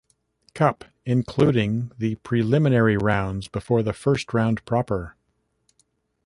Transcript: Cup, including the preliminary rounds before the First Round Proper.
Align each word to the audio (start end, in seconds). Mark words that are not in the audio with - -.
Cup, 0.55 0.83
including 1.05 1.91
the 1.95 2.15
preliminary 2.15 2.97
rounds 2.97 3.47
before 3.47 3.83
the 3.83 3.93
First 3.93 4.33
Round 4.33 4.65
Proper. 4.65 5.15